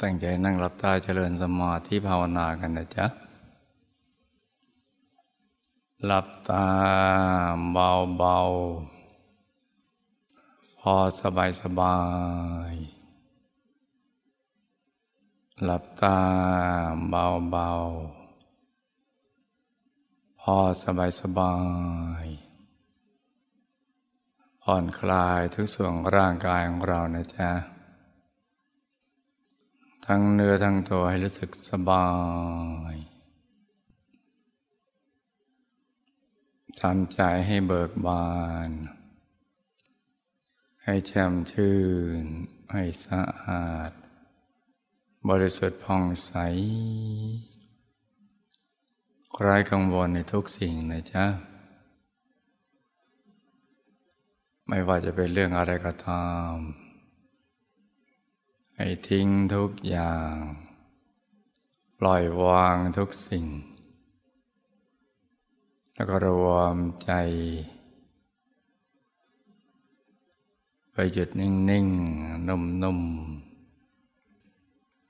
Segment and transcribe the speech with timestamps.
[0.00, 3.06] ตั้งใจนั่งรับตาเจริญสมาธิภาวนากันนะจ๊ะ
[6.04, 6.66] หลับตา
[7.72, 8.38] เบาเบา
[10.80, 11.98] พอสบายสบา
[12.70, 12.72] ย
[15.64, 16.18] หลับตา
[17.08, 17.70] เบาเบา
[20.40, 21.54] พอสบายสบา
[22.24, 22.26] ย
[24.62, 27.50] ผ่อนคลายทุกส่วนร่างกายของเรานะจ๊ะ
[30.06, 32.08] ทั้งเนื้อทั้งตัวให้รู้สึกสบา
[32.92, 32.96] ย
[36.80, 38.30] ทำใจให้เบิกบา
[38.68, 38.70] น
[40.84, 41.78] ให้แช่มชื่
[42.22, 42.24] น
[42.72, 43.92] ให้สะอาด
[45.28, 46.32] บริสุทธิ์ผ่องใส
[49.42, 51.26] ไร้กังวลในทุกสิ่งนะจ๊ะ
[54.68, 56.54] ไม่ว่าจะเป็นเรื่องอะไรก็ตาม
[58.82, 60.34] ให้ทิ้งทุกอย่าง
[61.98, 63.46] ปล่อยวางทุกสิ่ง
[65.94, 67.12] แล้วก็รวมใจ
[70.92, 73.00] ไปหยุดนิ่งๆ นุ่ม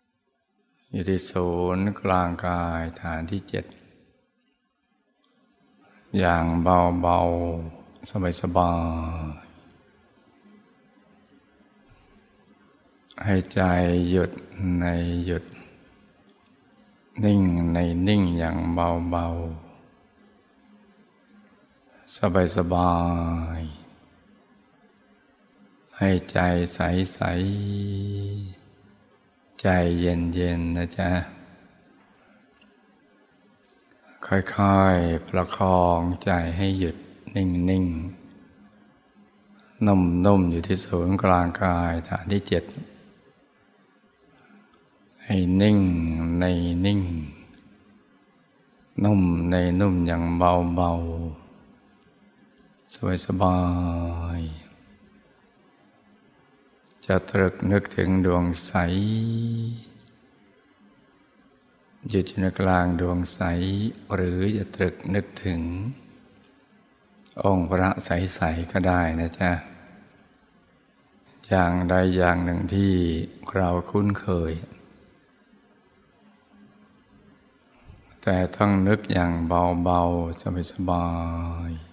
[0.07, 3.65] ๆ อยู่ที่ศูนย์กลางกายฐานที่เจ็ด
[6.19, 8.73] อย่างเบาๆ สบา
[9.45, 9.50] ยๆ
[13.25, 13.63] ให้ใจ
[14.11, 14.31] หยุด
[14.81, 14.87] ใน
[15.27, 15.45] หยุด
[17.25, 19.27] นิ่งในนิ่งอย่างเบาเบา
[22.17, 22.95] สบายสบา
[23.61, 23.63] ย
[25.97, 26.39] ให้ใจ
[26.75, 26.79] ใส
[27.15, 27.21] ใส
[29.61, 29.67] ใจ
[30.01, 31.11] เย็นเย็นนะจ๊ะ
[34.27, 36.97] ค่อยๆ ประคองใจให้หยุด
[37.35, 37.85] นิ่งนิ่ง
[39.87, 42.65] นุ่มๆอยู่ที่ศูนย์กลางกายฐานที่เจ็ด
[45.25, 45.79] ให้นิ่ง
[46.41, 46.45] ใน
[46.85, 47.01] นิ่ง
[49.05, 50.91] นุ่มในนุ่มอย่างเบาเบา
[52.93, 53.59] สบายสบา
[54.39, 54.41] ย
[57.07, 58.73] จะตรึกนึกถึงดวงใส
[62.09, 63.41] หยุดอยู่ในกลางดวงใส
[64.15, 65.61] หรือจะตรึกนึกถึง
[67.45, 69.51] องค์พระใสๆก็ได้นะจ๊ะ
[71.49, 72.93] อย่างใดอย่างหนึ่งที่
[73.55, 74.53] เราคุ้นเคย
[78.23, 80.43] แต่ต้องนึกอย่างเบาๆ
[80.73, 81.07] สบา
[81.69, 81.91] ยๆ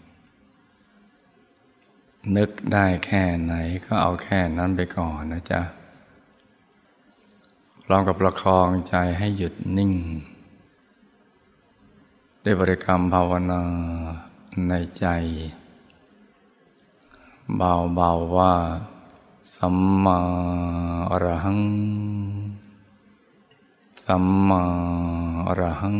[2.38, 3.54] นึกได้แค่ไหน
[3.86, 5.62] ก็เอาแค่นั้นไปก่อนนะจ๊ะ
[7.90, 9.94] ลองกับประคองใจให้หยุดนิ่ง
[12.42, 13.62] ได้บริกรรมภาวนา
[14.70, 15.06] ในใจ
[17.58, 18.54] เบาๆว่า
[19.56, 20.20] สัมมา
[21.12, 21.60] อรหัง
[24.12, 24.64] สัมมา
[25.48, 26.00] อรหัง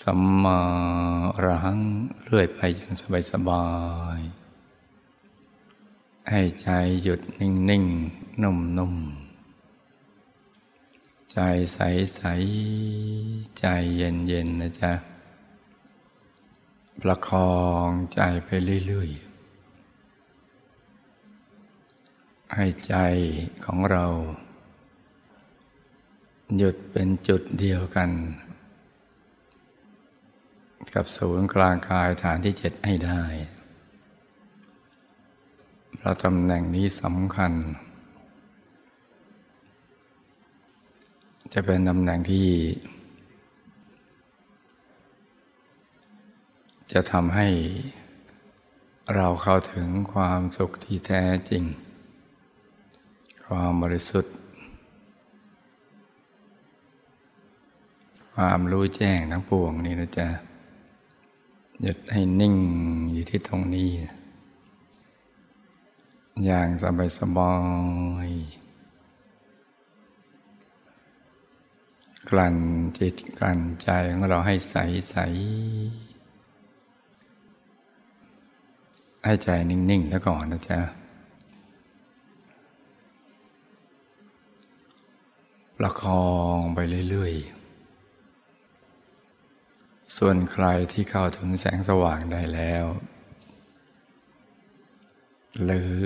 [0.00, 0.58] สัมมา
[1.36, 1.80] อรหัง
[2.24, 3.66] เรื่อยไปอย่างสบายสบา
[4.18, 4.20] ย
[6.30, 6.68] ให้ใจ
[7.02, 7.84] หยุดนิ่งนิ่ง
[8.42, 8.94] นุ่มนุ่ม
[11.32, 11.38] ใจ
[11.72, 11.78] ใส
[12.16, 12.22] ใส
[13.58, 13.64] ใจ
[13.96, 14.92] เย็นเย็นนะจ๊ะ
[17.00, 17.52] ประคอ
[17.88, 18.48] งใจไป
[18.86, 22.94] เรื่อยๆให้ใจ
[23.64, 24.06] ของเรา
[26.56, 28.10] หยุดเป็นจุดเดียวกัน
[30.94, 33.22] กับศูนย์กลางกายฐานที่เจ็ดให้ได้
[35.96, 37.52] เพราะตำแหน่งนี้สำคัญ
[41.52, 42.48] จะเป็นตำแหน่งที่
[46.92, 47.48] จะทำให้
[49.14, 51.64] เราเข้าถึงความสุขที่แท้จริง
[53.46, 54.34] ความบริสุทธิ์
[58.44, 60.28] ความรู้แจ้งทั้งปวงนี่นะจ๊ะ
[61.82, 62.56] หยุดให้นิ่ง
[63.12, 63.90] อยู่ที่ตรงนี้
[66.44, 67.54] อย่างสบายสบา
[68.26, 68.30] ย
[72.28, 72.56] กลั่น
[72.98, 74.74] จิตกลั่นใจของเราให้ใส
[75.10, 75.16] ใส
[79.24, 80.80] ให้ใจนิ่งๆแล้วก่อนนะจ๊ะ
[85.76, 86.26] ประคอ
[86.56, 86.78] งไป
[87.10, 87.59] เรื่อยๆ
[90.22, 92.84] ส่วนใครที่เข้าถึงแสงสว่างได้แล้ว
[95.64, 95.96] หรือ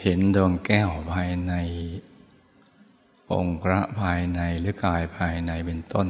[0.00, 1.54] เห็นดวงแก้วภายใน
[3.32, 6.08] องค์พระภายในหรือกายภายในเป็นต้น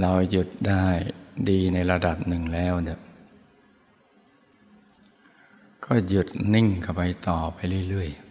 [0.00, 0.86] เราหยุดได้
[1.48, 3.00] ดีในระดับหนึ่งแล้วเนี่ย
[5.84, 7.58] ก็หยุดนิ่งเข้าไปต่อไป
[7.88, 8.23] เรื่อยๆ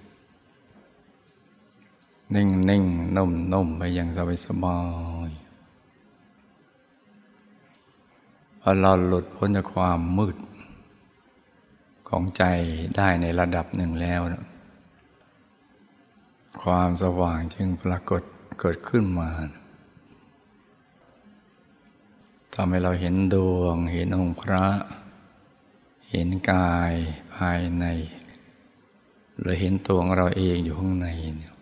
[2.35, 2.83] นิ่งนิ่ง
[3.15, 4.79] นุ่มนุ่มไปอย่างสบายสบา
[5.27, 5.29] ย
[8.59, 10.37] พอเราหลุดพ้นจากความมืด
[12.07, 12.43] ของใจ
[12.95, 14.43] ได้ในระดับหนึ่งแล้วนะ
[16.61, 18.21] ความสว่างจึงปรากฏ
[18.59, 19.29] เกิดขึ้นมา
[22.53, 24.65] ทำให้เราเห็นดวง เห็นองค์พระ
[26.09, 26.93] เห็นกาย
[27.35, 27.85] ภายใน
[29.39, 31.53] หรือเห็นตัวของเราเองอยู่ข้างในเนี่ย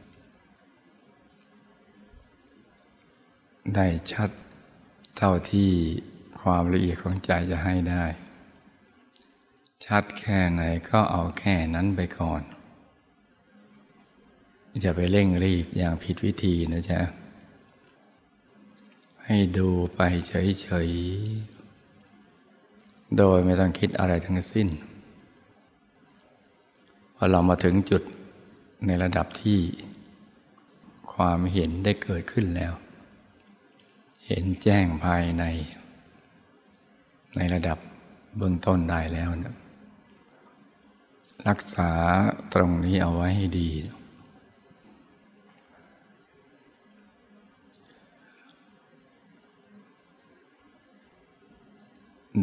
[3.75, 4.29] ได้ชัด
[5.17, 5.69] เท่าที่
[6.41, 8.05] ความละเอียดของใจจะให้ได้
[9.85, 12.41] ชัดแค่ไหนก็เอาแค่นั้นไปก่อน
[14.81, 16.99] อย่าไปเร่งรีบอย่างผิดวิธีนะจ๊ะ
[19.25, 24.67] ให้ดูไปเฉยๆ โดยไม่ต้องคิดอะไรทั้งสิ้น
[27.15, 28.03] พอเรามาถึงจุด
[28.85, 29.59] ในระดับที่
[31.13, 32.73] ความเห็นได้เกิดขึ้นแล้ว
[34.33, 35.43] เห็นแจ้งภายใน
[37.35, 37.77] ในระดับ
[38.37, 39.55] เบื้องต้นได้แล้วนะ
[41.47, 41.91] รักษา
[42.53, 43.69] ตรงนี้เอาไว้ให้ดี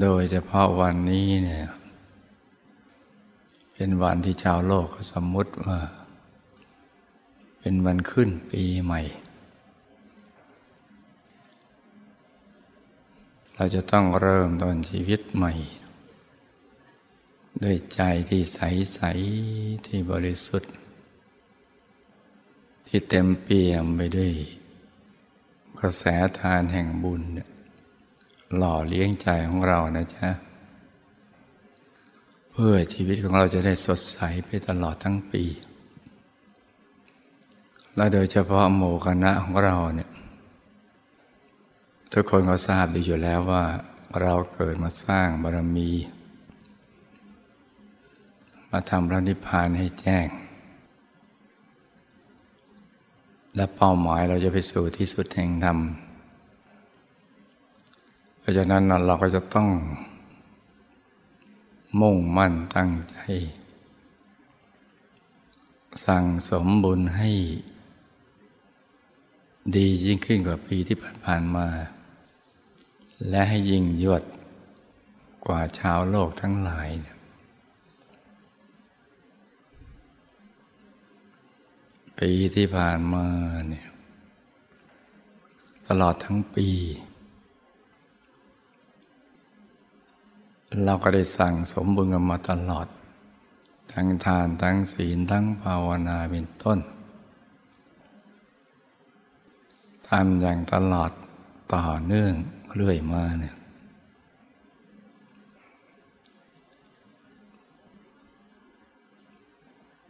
[0.00, 1.66] โดยเฉพาะวันนี้เนี่ย
[3.74, 5.78] เป็นวันที่ชาวโลกเขาสมมุติว่า
[7.60, 9.02] เป็นวันขึ้นปีใหม่
[13.60, 15.52] เราจะต้องเริ่มต้นชีวิตใหม่
[17.62, 18.60] ด้วยใจที่ใส
[18.94, 19.00] ใส
[19.86, 20.72] ที่บริสุทธิ์
[22.86, 24.32] ที่เต็มเปี่ยมไปด้วย
[25.80, 26.04] กระแส
[26.38, 27.48] ทานแห่งบุญเนี่ย
[28.56, 30.28] หล่อเลี้ยงใจของเรานะจ๊ะ
[32.50, 35.44] เพื่อชีวิตของเราจะได้สดใสไปตลอดทั้งปี
[37.96, 40.10] และโดยเฉพาะโมคณะของเราเนี่ย
[42.12, 43.64] ทุกคนก็ทราบดีอยู่แล้วว่า
[44.20, 45.90] เราเกิดมาสร้างบารมี
[48.70, 50.26] มาทำพระนิพพานให้แจ้ง
[53.54, 55.78] และเป้าหมายเราจะไปสู่ที่สุดแห่งธรรม
[58.38, 59.68] เพราะฉะนั้นเราก็จะต้อง
[62.00, 63.18] มุ่งมั่นตั้งใจ
[66.04, 67.30] สั่งสมบุญให้
[69.76, 71.66] ดียิ่งขึ้นกว่าปีที่ผ่านมา
[73.28, 74.22] และให้ยิ่งยวด
[75.44, 76.88] กว่าชาวโลกทั้งหลาย
[82.18, 83.26] ปีที่ผ่านมา
[83.68, 83.88] เนี่ย
[85.88, 86.68] ตลอดทั้งปี
[90.84, 92.86] เราก็ได้สั่งสมบุญกันมาตลอด
[93.92, 96.78] ทั้งทานทั้งศีลทั้งภาวนาเป็นต้น
[100.08, 101.10] ทำอย่างตลอด
[101.74, 102.32] ต่อเนื่อง
[102.74, 103.54] เรื่อยมาเนี่ย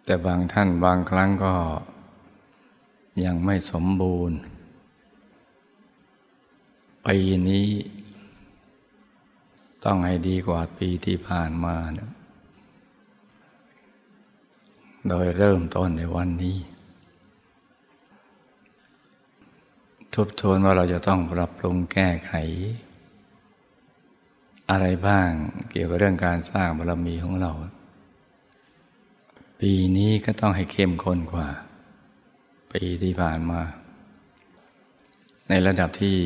[0.05, 1.55] แต่บางท่านบางครั้งก็
[3.25, 4.39] ยังไม่สมบูรณ์
[7.07, 7.19] ปี
[7.49, 7.69] นี้
[9.85, 12.11] ต้องให้ดีกว่าปีที่ผ่านมานะ
[15.09, 16.57] โดยเริ่มต้นในวันนี้
[20.23, 22.33] ทบทวนว่าเราจะต้องปรับปรุงแก้ไข
[24.71, 25.31] อะไรบ้าง
[25.71, 27.53] เกี่ยวกับเรื่องการสร้างบารมีของเรา
[29.61, 31.49] ปีนี้ก็ต้องให้เข้มข้นกว่า
[32.73, 33.61] ปีที่ผ่านมา
[35.49, 36.17] ในระดับที่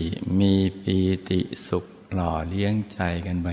[0.41, 0.97] มีปี
[1.29, 3.49] ติสุขหล่อเลี้ยงใจกันไป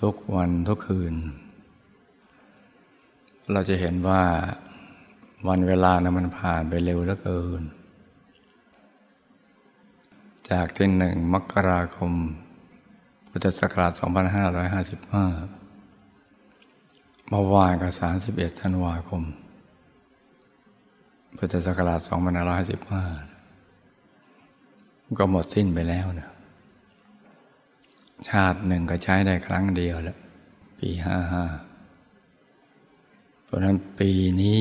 [0.00, 1.14] ทุกวันทุกคืน
[3.52, 4.22] เราจะเห็นว่า
[5.48, 7.64] วันเวลานะมันผ่านไปเร็วเหลือเกิน
[10.50, 12.12] จากที่หนึ่งมกราคม
[13.28, 14.04] พุทธศักราช 2555
[17.28, 17.88] เมื่อวานก็
[18.24, 19.22] 31 ธันวาคม
[21.36, 22.00] พุทธศักราช
[23.60, 26.28] 2555 ก็หมดสิ้นไปแล้วนะ
[28.28, 30.18] ชาติหนึ่งก็ใช้ได้ครั้งเดียวแล้ว
[30.78, 31.44] ปีห้าห้า
[33.44, 34.10] เพราะนั้นปี
[34.40, 34.58] นี้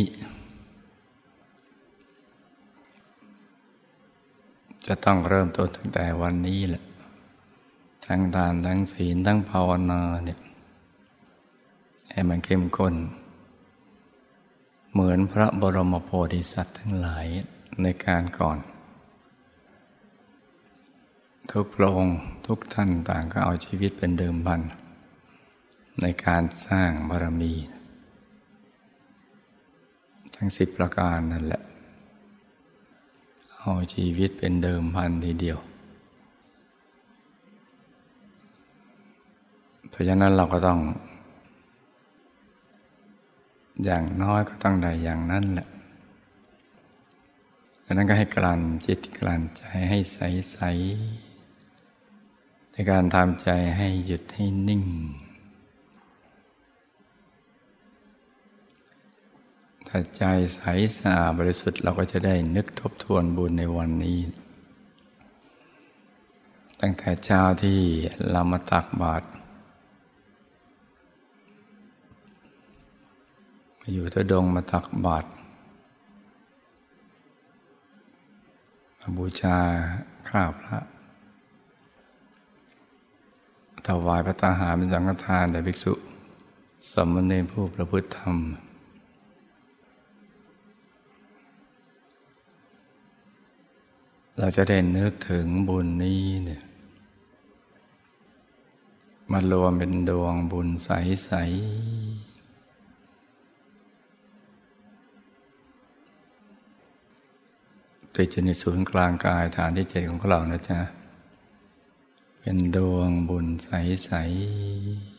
[4.88, 6.84] จะต้องเริ่มต้นตั้งแต่วันนี้แหละ
[8.06, 10.39] ทั้งทานทั้งศีลทั้งภาวนาเนี่ย
[12.12, 12.96] ให้มันเข้มข้น
[14.92, 17.27] เหมือนพระบรมโพธิสัตว์ทั้งหลาย
[17.82, 18.58] ในการก่อน
[21.51, 24.62] ทุกพระองค์ทุกท่านต่างก็เอาชีวิตเป็นเดิมพัน
[26.01, 27.54] ในการสร้างบารมี
[30.36, 31.62] ทั้งสิบประการนั่นแหละ
[33.67, 35.60] เอาชีวิตเป็นเดิมพันทีเดียว
[39.89, 40.79] เพราะฉะนั้นเราก็ต้อง
[43.84, 45.67] อย่างน้อยก็ต้องได้อย่างนั้นแหละ
[47.84, 50.17] ดังนั้นก็ให้กลั่นจิตกลั่นใจให้ใส
[50.51, 50.57] ใส
[52.72, 54.84] ในการทำใจให้หยุดให้นิ่ง
[59.88, 60.24] ถ้าใจ
[60.56, 60.62] ใส
[60.98, 64.20] สะอาดบริสุทธิ์เราก็จะได้นึกทบทวนบุญในวันนี้
[66.82, 67.80] ตั้งแต่เช้าที่
[68.32, 69.25] เรามาตักบาตร
[73.80, 75.27] มาอยู่ทดงมาตักบาตร
[79.00, 79.58] มาบูชา
[80.27, 80.80] คราบพระ
[83.88, 85.94] ถวายพระตาหารเป็นสังฆทานแด่ภิกษุ
[86.92, 88.38] สมณเณรผู้ประพฤติธรรม
[94.39, 96.63] เราจะได้นึกถึงบุญนี้เนี่ย
[99.32, 100.89] มารวมเป็นดวงบุญใส
[101.34, 102.36] ๆ
[108.15, 110.80] ติดอยู่ในศูนย์กลางกายฐานที่เจ็ดของเรานะจ๊ะ
[112.39, 114.12] เป็นดวงบุญใส
[115.10, 115.14] ๆ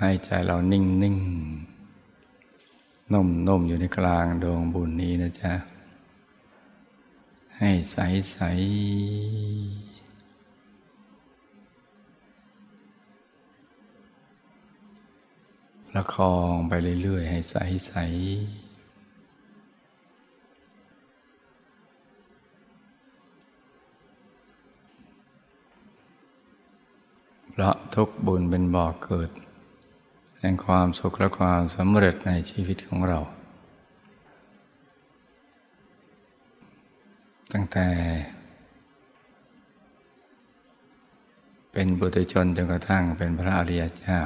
[0.00, 1.16] ให้ใจเรานิ่งนิ่ง
[3.12, 5.52] นุ่มนุ่มอยู่ในกลางดวงบุญนี้นะจ๊ะ
[7.58, 7.96] ให้ใส
[8.30, 8.38] ใส
[15.88, 16.72] ประคองไป
[17.02, 17.92] เรื่อย ๆ ให้ใสใส
[27.50, 29.30] เพราะทุกบุญเป็นบ่อกเกิด
[30.40, 33.20] แห่งความสุขและความสำเร็จในชีวิตของเรา
[37.52, 37.88] ตั้งแต่
[41.72, 44.18] เป็นบุตรชนจนกระทั่งเป็นพระอริยเจ้า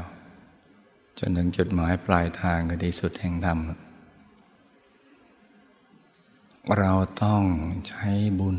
[1.18, 3.58] จนถึงจุดหมายปลายทางคือที่สุดแห่งธรรม
[6.78, 7.44] เราต้อง
[7.88, 8.08] ใช้
[8.40, 8.58] บุญ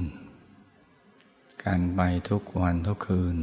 [1.64, 3.38] การไปทุกวันทุกคืน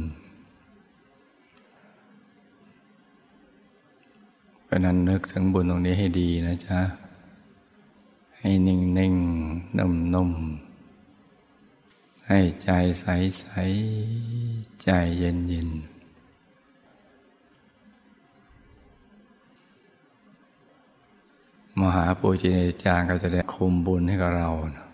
[4.69, 6.79] เพราะนั้นนึกถึงบุญตรงนี้ให้ดีนะจ๊ะ
[8.37, 9.15] ให้นิ่งนิ่ง
[9.77, 10.31] นุ่มนุ่ม
[12.27, 12.69] ให้ใจ
[13.01, 13.05] ใส
[13.39, 13.47] ใส
[14.83, 15.69] ใจเย็นเย็น
[21.79, 24.87] มหาปูจินจารย์ก็จะได้คุมบุญให้กับเรานะ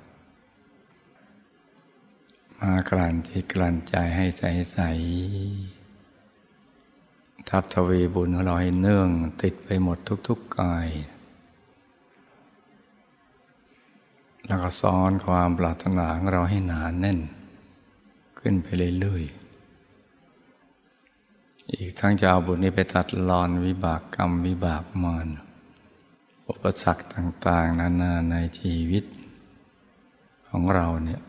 [2.60, 4.79] มากลั่นจิตกลั่นใจให้ใสใส
[7.50, 9.10] ทับทวีบุญของเราให้เนื่อง
[9.42, 9.98] ติดไปหมด
[10.28, 10.88] ทุก ๆกาย
[14.46, 17.20] แล้วก็ซ้อนความปรารถนาของเราให้หนานแน่น
[18.40, 18.68] ขึ้นไป
[19.00, 19.46] เรื่อยๆ
[21.74, 25.28] อีกทั้งจะเอาบุญนี้ไปตัดรอนวิบากกรรมวิบากมาร
[26.48, 29.04] อุปสรรคต่าง ๆ นานาในชีวิต
[30.48, 31.22] ของเราเนี่ย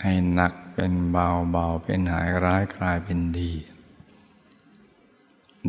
[0.00, 3.52] ให้หนักเป็นเบาเบาเป็นหายร้ายกลายเป็นดี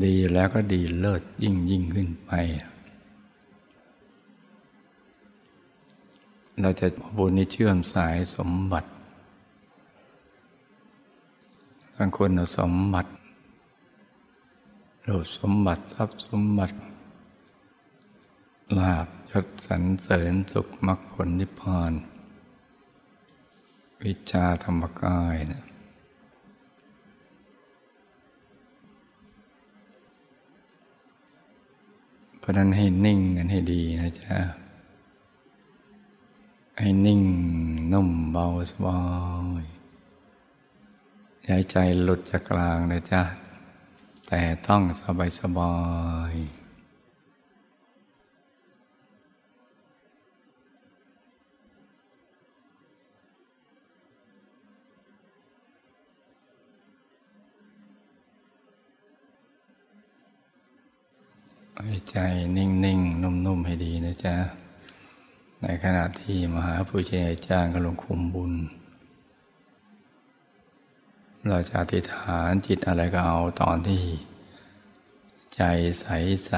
[0.02, 2.32] ดีแล้วก็ดีเลิศยิ่งยิ่งขึ้นไป
[6.60, 8.90] เราจะบุญนี้เชื่อมสายสมบัติ
[11.96, 13.12] บางคนเอาสมบัติ
[15.04, 16.76] โลภสมบัติทรัพย์สมบัติ
[18.78, 21.94] ลาบยศสรรเสริญสุขมรรคผลนิพพาน
[24.04, 25.73] วิชาธรรมกายนะ
[32.44, 34.38] เพราะนั้นให้นิ่งกันให้ดีนะจ๊ะ
[36.80, 37.22] ให้นิ่ง
[37.94, 39.00] นุ่มเบาสบา
[39.62, 39.64] ย
[41.48, 43.22] ย้าใจหลุดจากกลางนะจ๊ะ
[44.28, 45.76] แต่ต้องสบายสบา
[46.32, 46.34] ย
[61.86, 62.18] ให้ใจ
[62.58, 64.36] นิ่งๆนุ่มๆให้ดีนะจ๊ะ
[65.62, 68.54] ในขณะที่มหาปุเชอาจารย์กำลังคุมบุญ
[71.48, 74.04] เราจะอธิษฐานจิตอะไรก็เอาตอนที่
[75.56, 75.62] ใจ
[76.02, 76.52] ใส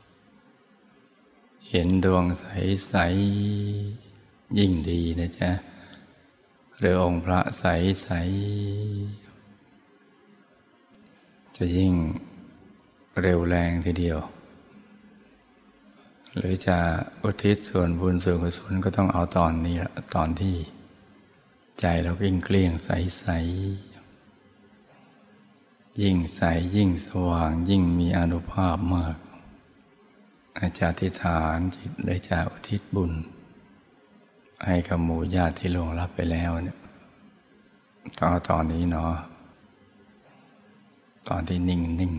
[0.00, 5.50] ๆเห็นดวงใสๆยิ่งดีนะจ๊ะ
[6.78, 7.64] หรือองค์พระใส
[8.02, 8.08] ใส
[11.56, 11.92] จะยิ่ง
[13.22, 14.18] เร็วแรงทีเดียว
[16.36, 16.78] หรือจะ
[17.22, 19.76] อุทิศส่วนบุญส่วนกุศลก็ต้องเอาตอนนี้
[20.14, 20.56] ตอนที่
[21.80, 23.26] ใจเรายิ่งเกลี้ยงใสใส
[26.02, 26.40] ยิ่งใส
[26.76, 29.16] ยิ่งสว่างยิ่งมีอนุภาพมาก
[30.60, 33.12] อาจารย์ทิฐานจิตเลยจะอุทิศบุญ
[34.64, 36.78] ให้กับหมู่ญาติที่ลงรับไปแล้วเนี่ย
[38.18, 39.14] ตอนตอนนี้เนาะ
[41.28, 42.14] ตอนที่นิ่งนิ่ง